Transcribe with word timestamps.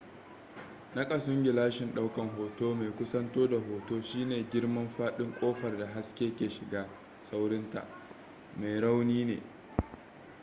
nakasun 0.95 1.43
gilashin 1.43 1.93
daukan 1.95 2.29
hoto 2.37 2.75
mai 2.75 2.91
kusanto 2.91 3.47
da 3.47 3.59
hoto 3.59 4.01
shine 4.01 4.49
girman 4.51 4.89
fadin 4.89 5.33
kofar 5.39 5.77
da 5.77 5.85
haske 5.85 6.35
ke 6.35 6.49
shiga 6.49 6.89
saurinta 7.19 7.85
mai 8.57 8.81
rauni 8.81 9.25
ne 9.25 9.41